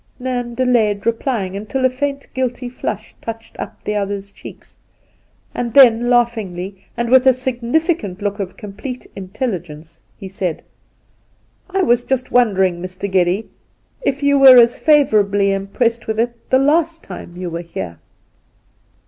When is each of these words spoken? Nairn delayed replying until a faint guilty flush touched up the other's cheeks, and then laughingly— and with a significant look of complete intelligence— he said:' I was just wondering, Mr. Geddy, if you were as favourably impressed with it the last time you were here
Nairn 0.17 0.55
delayed 0.55 1.05
replying 1.05 1.55
until 1.55 1.85
a 1.85 1.89
faint 1.91 2.25
guilty 2.33 2.67
flush 2.69 3.13
touched 3.21 3.55
up 3.59 3.83
the 3.83 3.93
other's 3.95 4.31
cheeks, 4.31 4.79
and 5.53 5.75
then 5.75 6.09
laughingly— 6.09 6.83
and 6.97 7.07
with 7.11 7.27
a 7.27 7.33
significant 7.33 8.19
look 8.19 8.39
of 8.39 8.57
complete 8.57 9.05
intelligence— 9.15 10.01
he 10.17 10.27
said:' 10.27 10.63
I 11.69 11.83
was 11.83 12.03
just 12.03 12.31
wondering, 12.31 12.81
Mr. 12.81 13.11
Geddy, 13.11 13.47
if 14.01 14.23
you 14.23 14.39
were 14.39 14.57
as 14.57 14.79
favourably 14.79 15.51
impressed 15.53 16.07
with 16.07 16.19
it 16.19 16.49
the 16.49 16.57
last 16.57 17.03
time 17.03 17.37
you 17.37 17.51
were 17.51 17.61
here 17.61 17.99